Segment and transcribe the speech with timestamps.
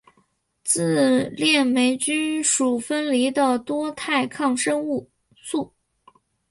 [0.63, 4.83] 自链霉菌属分离的多肽抗生
[5.37, 5.73] 素。